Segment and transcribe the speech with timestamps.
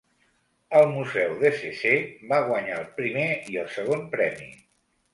[0.79, 4.55] Al Museu De Saisset va guanyar el primer i el segon premi.